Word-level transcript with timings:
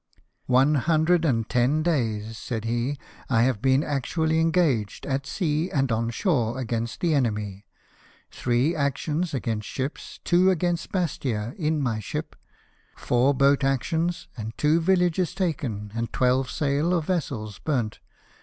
"One 0.47 0.73
hundred 0.89 1.23
and 1.25 1.47
ten 1.47 1.83
days," 1.83 2.35
said 2.35 2.65
he," 2.65 2.97
I 3.29 3.43
have 3.43 3.61
been 3.61 3.83
actually 3.83 4.39
engaged, 4.39 5.05
at 5.05 5.27
sea 5.27 5.69
and 5.69 5.91
on 5.91 6.09
shore, 6.09 6.57
against 6.57 7.01
the 7.01 7.13
enemy; 7.13 7.67
three 8.31 8.75
actions 8.75 9.35
against 9.35 9.67
ships, 9.69 10.19
two 10.23 10.49
against 10.49 10.91
Bastia 10.91 11.53
in 11.55 11.79
my 11.79 11.99
ship, 11.99 12.35
four 12.95 13.35
boat 13.35 13.63
actions, 13.63 14.27
and 14.35 14.57
two 14.57 14.79
villages 14.79 15.35
taken, 15.35 15.91
and 15.93 16.11
twelve 16.11 16.49
sail 16.49 16.95
of 16.95 17.05
vessels 17.05 17.59
burnt. 17.59 17.99